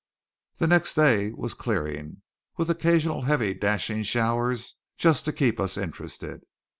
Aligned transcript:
The 0.57 0.65
next 0.65 0.95
day 0.95 1.29
was 1.31 1.53
clearing, 1.53 2.23
with 2.57 2.71
occasional 2.71 3.21
heavy 3.25 3.53
dashing 3.53 4.01
showers, 4.01 4.73
just 4.97 5.25
to 5.25 5.31
keep 5.31 5.59
us 5.59 5.77
interested. 5.77 6.41